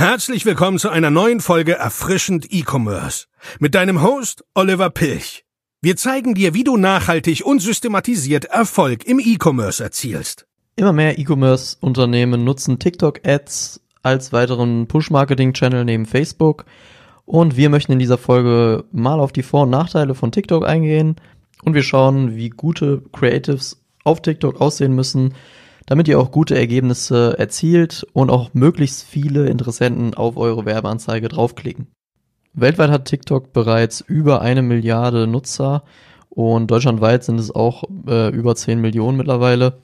[0.00, 3.26] Herzlich willkommen zu einer neuen Folge Erfrischend E-Commerce
[3.58, 5.44] mit deinem Host Oliver Pilch.
[5.82, 10.46] Wir zeigen dir, wie du nachhaltig und systematisiert Erfolg im E-Commerce erzielst.
[10.76, 16.64] Immer mehr E-Commerce-Unternehmen nutzen TikTok-Ads als weiteren Push-Marketing-Channel neben Facebook.
[17.26, 21.16] Und wir möchten in dieser Folge mal auf die Vor- und Nachteile von TikTok eingehen.
[21.62, 25.34] Und wir schauen, wie gute Creatives auf TikTok aussehen müssen,
[25.90, 31.88] damit ihr auch gute Ergebnisse erzielt und auch möglichst viele Interessenten auf eure Werbeanzeige draufklicken.
[32.52, 35.82] Weltweit hat TikTok bereits über eine Milliarde Nutzer
[36.28, 39.78] und deutschlandweit sind es auch äh, über 10 Millionen mittlerweile.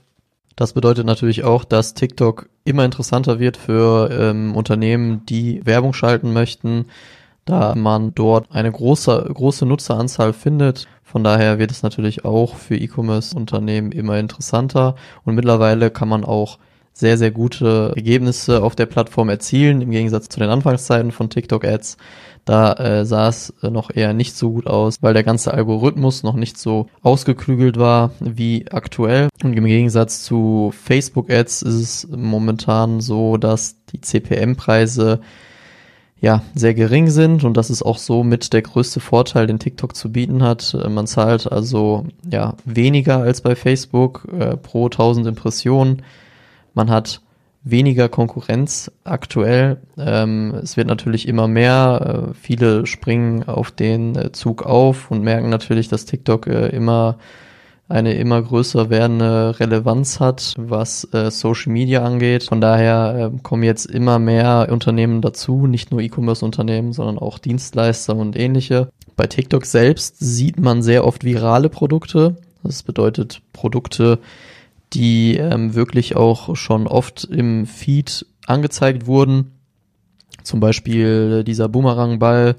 [0.54, 6.32] Das bedeutet natürlich auch, dass TikTok immer interessanter wird für ähm, Unternehmen, die Werbung schalten
[6.32, 6.84] möchten,
[7.46, 12.76] da man dort eine große, große Nutzeranzahl findet von daher wird es natürlich auch für
[12.76, 16.58] E-Commerce-Unternehmen immer interessanter und mittlerweile kann man auch
[16.92, 21.96] sehr, sehr gute Ergebnisse auf der Plattform erzielen, im Gegensatz zu den Anfangszeiten von TikTok-Ads.
[22.44, 26.34] Da äh, sah es noch eher nicht so gut aus, weil der ganze Algorithmus noch
[26.34, 29.28] nicht so ausgeklügelt war wie aktuell.
[29.44, 35.20] Und im Gegensatz zu Facebook-Ads ist es momentan so, dass die CPM-Preise
[36.26, 39.94] ja, sehr gering sind und das ist auch so mit der größte Vorteil, den TikTok
[39.94, 40.74] zu bieten hat.
[40.74, 46.02] Äh, man zahlt also ja weniger als bei Facebook äh, pro 1000 Impressionen.
[46.74, 47.20] Man hat
[47.62, 49.76] weniger Konkurrenz aktuell.
[49.96, 52.32] Ähm, es wird natürlich immer mehr.
[52.32, 57.18] Äh, viele springen auf den äh, Zug auf und merken natürlich, dass TikTok äh, immer
[57.88, 62.44] eine immer größer werdende Relevanz hat, was äh, Social Media angeht.
[62.44, 68.16] Von daher äh, kommen jetzt immer mehr Unternehmen dazu, nicht nur E-Commerce-Unternehmen, sondern auch Dienstleister
[68.16, 68.90] und ähnliche.
[69.14, 72.36] Bei TikTok selbst sieht man sehr oft virale Produkte.
[72.64, 74.18] Das bedeutet Produkte,
[74.92, 79.52] die ähm, wirklich auch schon oft im Feed angezeigt wurden.
[80.42, 82.56] Zum Beispiel dieser Boomerang-Ball,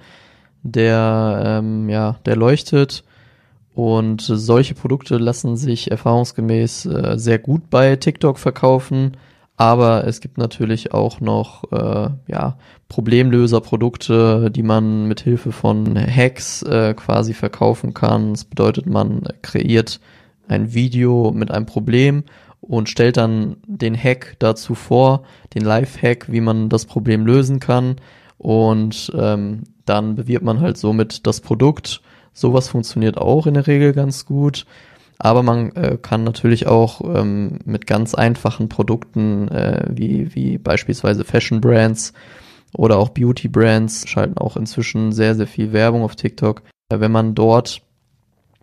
[0.63, 3.03] der, ähm, ja, der leuchtet
[3.77, 9.17] und solche Produkte lassen sich erfahrungsgemäß äh, sehr gut bei TikTok verkaufen.
[9.55, 12.57] Aber es gibt natürlich auch noch äh, ja,
[12.89, 18.33] Problemlöser-Produkte, die man mit Hilfe von Hacks äh, quasi verkaufen kann.
[18.33, 19.99] Das bedeutet, man kreiert
[20.47, 22.23] ein Video mit einem Problem
[22.61, 25.21] und stellt dann den Hack dazu vor,
[25.53, 27.97] den Live-Hack, wie man das Problem lösen kann.
[28.39, 32.01] Und ähm, dann bewirbt man halt somit das Produkt
[32.37, 34.67] Sowas funktioniert auch in der Regel ganz gut.
[35.17, 41.23] Aber man äh, kann natürlich auch ähm, mit ganz einfachen Produkten äh, wie, wie beispielsweise
[41.23, 42.13] Fashion Brands
[42.75, 46.61] oder auch Beauty Brands schalten auch inzwischen sehr, sehr viel Werbung auf TikTok.
[46.89, 47.81] Äh, wenn man dort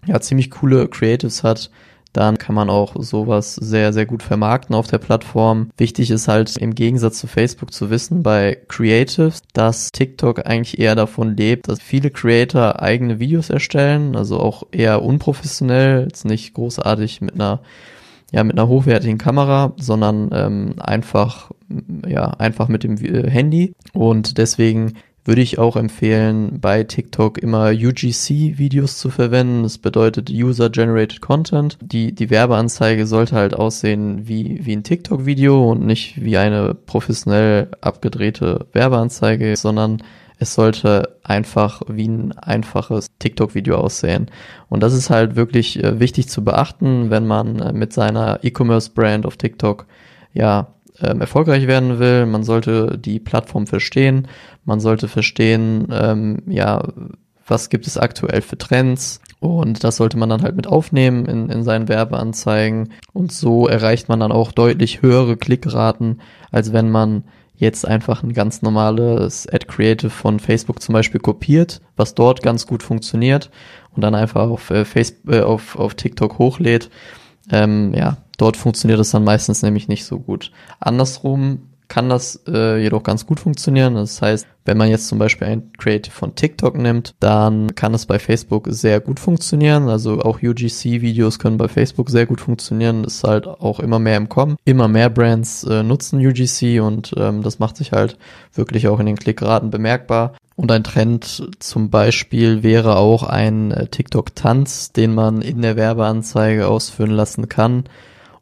[0.07, 1.73] ja ziemlich coole Creatives hat,
[2.15, 5.71] dann kann man auch sowas sehr, sehr gut vermarkten auf der Plattform.
[5.77, 10.95] Wichtig ist halt im Gegensatz zu Facebook zu wissen bei Creatives, dass TikTok eigentlich eher
[10.95, 17.21] davon lebt, dass viele Creator eigene Videos erstellen, also auch eher unprofessionell, jetzt nicht großartig
[17.21, 17.61] mit einer
[18.33, 21.51] ja mit einer hochwertigen Kamera, sondern ähm, einfach
[22.07, 27.71] ja einfach mit dem äh, Handy und deswegen würde ich auch empfehlen, bei TikTok immer
[27.71, 29.63] UGC-Videos zu verwenden.
[29.63, 31.79] Das bedeutet User-Generated Content.
[31.81, 37.69] Die, die Werbeanzeige sollte halt aussehen wie, wie ein TikTok-Video und nicht wie eine professionell
[37.81, 40.03] abgedrehte Werbeanzeige, sondern
[40.39, 44.31] es sollte einfach wie ein einfaches TikTok-Video aussehen.
[44.69, 49.25] Und das ist halt wirklich äh, wichtig zu beachten, wenn man äh, mit seiner E-Commerce-Brand
[49.25, 49.87] auf TikTok
[50.35, 52.27] ja ähm, erfolgreich werden will.
[52.27, 54.29] Man sollte die Plattform verstehen.
[54.65, 56.83] Man sollte verstehen, ähm, ja,
[57.47, 59.21] was gibt es aktuell für Trends.
[59.41, 62.93] Und das sollte man dann halt mit aufnehmen in, in seinen Werbeanzeigen.
[63.13, 67.25] Und so erreicht man dann auch deutlich höhere Klickraten, als wenn man
[67.57, 72.67] jetzt einfach ein ganz normales Ad Creative von Facebook zum Beispiel kopiert, was dort ganz
[72.67, 73.51] gut funktioniert
[73.95, 76.91] und dann einfach auf, äh, Facebook, äh, auf, auf TikTok hochlädt.
[77.51, 80.51] Ähm, ja, Dort funktioniert es dann meistens nämlich nicht so gut.
[80.81, 83.95] Andersrum kann das äh, jedoch ganz gut funktionieren.
[83.95, 88.07] Das heißt, wenn man jetzt zum Beispiel ein Creative von TikTok nimmt, dann kann es
[88.07, 89.89] bei Facebook sehr gut funktionieren.
[89.89, 93.05] Also auch UGC-Videos können bei Facebook sehr gut funktionieren.
[93.05, 94.57] Ist halt auch immer mehr im Kommen.
[94.65, 98.17] Immer mehr Brands äh, nutzen UGC und ähm, das macht sich halt
[98.55, 100.35] wirklich auch in den Klickraten bemerkbar.
[100.57, 106.69] Und ein Trend zum Beispiel wäre auch ein äh, TikTok-Tanz, den man in der Werbeanzeige
[106.69, 107.85] ausführen lassen kann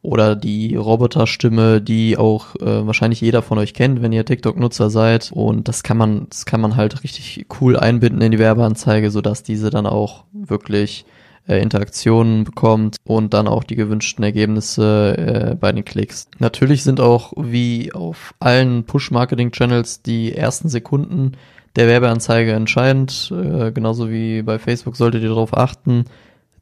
[0.03, 5.31] oder die Roboterstimme, die auch äh, wahrscheinlich jeder von euch kennt, wenn ihr TikTok-Nutzer seid.
[5.33, 9.45] Und das kann man, das kann man halt richtig cool einbinden in die Werbeanzeige, sodass
[9.45, 11.05] diese dann auch wirklich
[11.47, 16.27] äh, Interaktionen bekommt und dann auch die gewünschten Ergebnisse äh, bei den Klicks.
[16.41, 21.33] Natürlich sind auch wie auf allen Push-Marketing-Channels die ersten Sekunden
[21.77, 23.33] der Werbeanzeige entscheidend.
[23.33, 26.07] Äh, genauso wie bei Facebook solltet ihr darauf achten,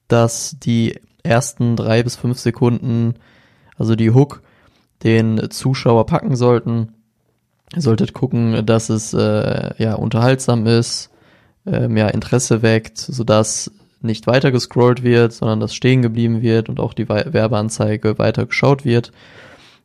[0.09, 3.15] dass die ersten drei bis fünf Sekunden,
[3.77, 4.43] also die Hook,
[5.03, 6.95] den Zuschauer packen sollten.
[7.75, 11.11] Ihr solltet gucken, dass es äh, ja unterhaltsam ist,
[11.67, 13.71] ähm, ja Interesse weckt, sodass
[14.03, 18.85] nicht weiter gescrollt wird, sondern dass stehen geblieben wird und auch die Werbeanzeige weiter geschaut
[18.85, 19.13] wird.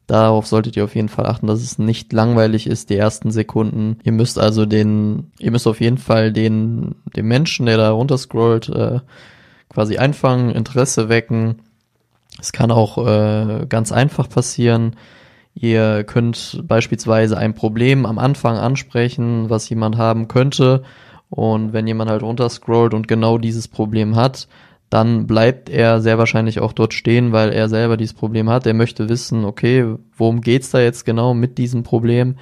[0.07, 3.97] Darauf solltet ihr auf jeden Fall achten, dass es nicht langweilig ist, die ersten Sekunden.
[4.03, 8.69] Ihr müsst also den, ihr müsst auf jeden Fall den, den Menschen, der da runterscrollt,
[8.69, 8.99] äh,
[9.69, 11.62] quasi einfangen, Interesse wecken.
[12.39, 14.95] Es kann auch äh, ganz einfach passieren.
[15.53, 20.83] Ihr könnt beispielsweise ein Problem am Anfang ansprechen, was jemand haben könnte
[21.29, 24.47] und wenn jemand halt runterscrollt und genau dieses Problem hat,
[24.89, 28.65] dann bleibt er sehr wahrscheinlich auch dort stehen, weil er selber dieses Problem hat.
[28.67, 32.35] Er möchte wissen, okay, worum geht's da jetzt genau mit diesem Problem,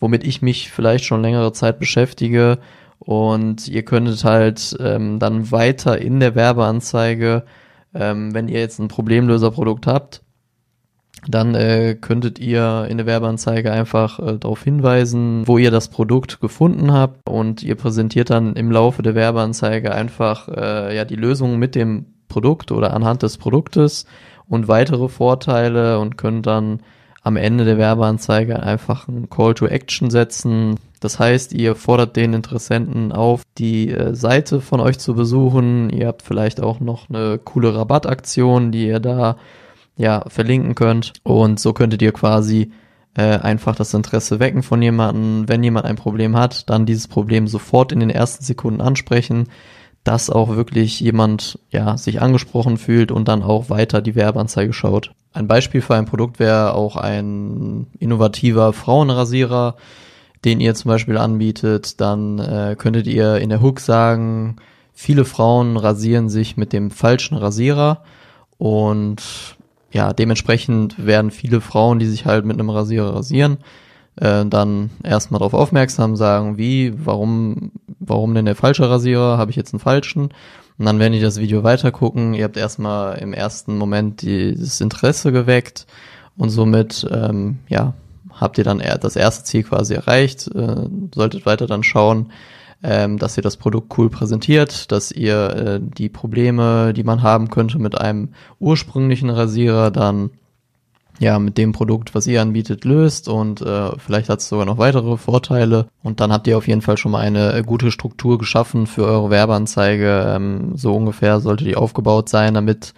[0.00, 2.58] womit ich mich vielleicht schon längere Zeit beschäftige.
[3.06, 7.44] Und ihr könntet halt ähm, dann weiter in der Werbeanzeige,
[7.94, 10.22] ähm, wenn ihr jetzt ein Problemlöserprodukt habt,
[11.28, 16.40] dann äh, könntet ihr in der Werbeanzeige einfach äh, darauf hinweisen, wo ihr das Produkt
[16.40, 17.20] gefunden habt.
[17.28, 22.06] Und ihr präsentiert dann im Laufe der Werbeanzeige einfach äh, ja die Lösung mit dem
[22.26, 24.06] Produkt oder anhand des Produktes
[24.48, 26.80] und weitere Vorteile und könnt dann
[27.26, 30.76] am Ende der Werbeanzeige einfach einen Call to Action setzen.
[31.00, 35.90] Das heißt, ihr fordert den Interessenten auf, die äh, Seite von euch zu besuchen.
[35.90, 39.38] Ihr habt vielleicht auch noch eine coole Rabattaktion, die ihr da
[39.96, 41.14] ja, verlinken könnt.
[41.24, 42.70] Und so könntet ihr quasi
[43.16, 45.48] äh, einfach das Interesse wecken von jemandem.
[45.48, 49.48] Wenn jemand ein Problem hat, dann dieses Problem sofort in den ersten Sekunden ansprechen,
[50.04, 55.10] dass auch wirklich jemand ja sich angesprochen fühlt und dann auch weiter die Werbeanzeige schaut.
[55.36, 59.76] Ein Beispiel für ein Produkt wäre auch ein innovativer Frauenrasierer,
[60.46, 62.00] den ihr zum Beispiel anbietet.
[62.00, 64.56] Dann äh, könntet ihr in der Hook sagen,
[64.94, 68.02] viele Frauen rasieren sich mit dem falschen Rasierer
[68.56, 69.22] und
[69.92, 73.58] ja, dementsprechend werden viele Frauen, die sich halt mit einem Rasierer rasieren,
[74.16, 79.56] äh, dann erstmal darauf aufmerksam, sagen, wie, warum, warum denn der falsche Rasierer, habe ich
[79.58, 80.30] jetzt einen falschen?
[80.78, 82.34] Und dann werden die das Video weiter gucken.
[82.34, 85.86] Ihr habt erstmal im ersten Moment dieses Interesse geweckt
[86.36, 87.94] und somit, ähm, ja,
[88.30, 92.32] habt ihr dann das erste Ziel quasi erreicht, äh, solltet weiter dann schauen,
[92.82, 97.48] ähm, dass ihr das Produkt cool präsentiert, dass ihr äh, die Probleme, die man haben
[97.48, 100.30] könnte mit einem ursprünglichen Rasierer, dann
[101.18, 104.78] ja mit dem Produkt, was ihr anbietet, löst und äh, vielleicht hat es sogar noch
[104.78, 108.38] weitere Vorteile und dann habt ihr auf jeden Fall schon mal eine äh, gute Struktur
[108.38, 110.34] geschaffen für eure Werbeanzeige.
[110.34, 112.94] Ähm, so ungefähr sollte die aufgebaut sein, damit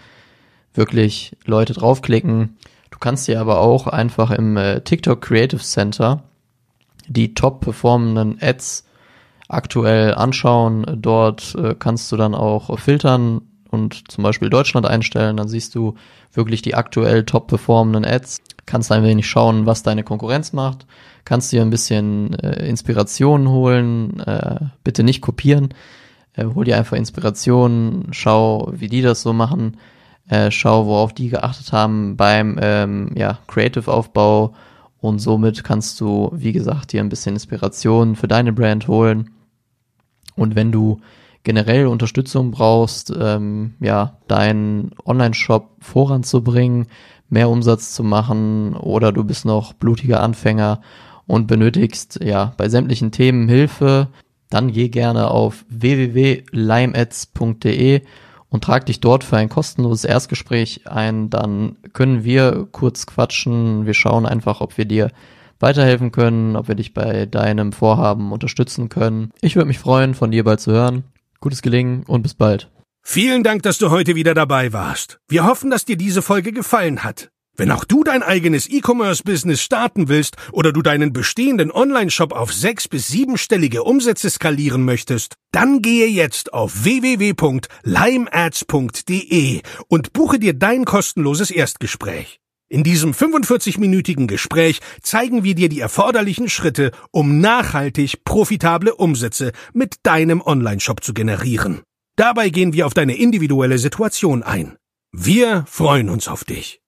[0.74, 2.56] wirklich Leute draufklicken.
[2.90, 6.22] Du kannst dir aber auch einfach im äh, TikTok Creative Center
[7.06, 8.84] die top performenden Ads
[9.48, 10.86] aktuell anschauen.
[10.96, 15.36] Dort äh, kannst du dann auch filtern und zum Beispiel Deutschland einstellen.
[15.36, 15.94] Dann siehst du
[16.32, 18.40] wirklich die aktuell top performenden Ads.
[18.66, 20.86] Kannst ein wenig schauen, was deine Konkurrenz macht.
[21.24, 24.20] Kannst dir ein bisschen äh, Inspiration holen.
[24.20, 25.74] Äh, bitte nicht kopieren.
[26.34, 28.08] Äh, hol dir einfach Inspiration.
[28.12, 29.76] Schau, wie die das so machen.
[30.28, 34.54] Äh, schau, worauf die geachtet haben beim ähm, ja, Creative-Aufbau.
[35.00, 39.30] Und somit kannst du, wie gesagt, dir ein bisschen Inspiration für deine Brand holen
[40.38, 41.00] und wenn du
[41.48, 46.88] generell Unterstützung brauchst, ähm, ja, deinen Online-Shop voranzubringen,
[47.30, 50.82] mehr Umsatz zu machen oder du bist noch blutiger Anfänger
[51.26, 54.08] und benötigst ja bei sämtlichen Themen Hilfe,
[54.50, 58.02] dann geh gerne auf www.limeads.de
[58.50, 61.30] und trag dich dort für ein kostenloses Erstgespräch ein.
[61.30, 63.86] Dann können wir kurz quatschen.
[63.86, 65.08] Wir schauen einfach, ob wir dir
[65.60, 69.32] weiterhelfen können, ob wir dich bei deinem Vorhaben unterstützen können.
[69.40, 71.04] Ich würde mich freuen, von dir bald zu hören.
[71.40, 72.70] Gutes Gelingen und bis bald.
[73.02, 75.18] Vielen Dank, dass du heute wieder dabei warst.
[75.28, 77.30] Wir hoffen, dass dir diese Folge gefallen hat.
[77.56, 82.86] Wenn auch du dein eigenes E-Commerce-Business starten willst oder du deinen bestehenden Online-Shop auf sechs-
[82.86, 91.50] bis siebenstellige Umsätze skalieren möchtest, dann gehe jetzt auf www.limeads.de und buche dir dein kostenloses
[91.50, 92.38] Erstgespräch.
[92.70, 99.96] In diesem 45-minütigen Gespräch zeigen wir dir die erforderlichen Schritte, um nachhaltig profitable Umsätze mit
[100.02, 101.80] deinem Onlineshop zu generieren.
[102.16, 104.76] Dabei gehen wir auf deine individuelle Situation ein.
[105.12, 106.82] Wir freuen uns auf dich.